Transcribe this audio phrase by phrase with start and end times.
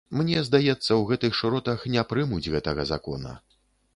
[0.19, 3.37] Мне здаецца, у гэтых шыротах не прымуць гэтага закона.